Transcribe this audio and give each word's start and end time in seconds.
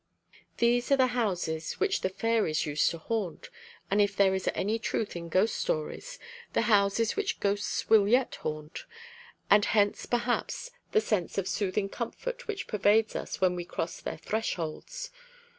These 0.57 0.91
are 0.91 0.97
the 0.97 1.05
houses 1.13 1.73
which 1.73 2.01
the 2.01 2.09
fairies 2.09 2.65
used 2.65 2.89
to 2.89 2.97
haunt, 2.97 3.51
and 3.91 4.01
if 4.01 4.15
there 4.15 4.33
is 4.33 4.49
any 4.55 4.79
truth 4.79 5.15
in 5.15 5.29
ghost 5.29 5.53
stories, 5.55 6.17
the 6.53 6.63
houses 6.63 7.15
which 7.15 7.39
ghosts 7.39 7.87
will 7.87 8.07
yet 8.07 8.33
haunt; 8.41 8.85
and 9.47 9.63
hence 9.63 10.07
perhaps 10.07 10.71
the 10.91 11.01
sense 11.01 11.37
of 11.37 11.47
soothing 11.47 11.87
comfort 11.87 12.47
which 12.47 12.65
pervades 12.65 13.15
us 13.15 13.41
when 13.41 13.53
we 13.55 13.63
cross 13.63 14.01
their 14.01 14.17
thresholds. 14.17 15.11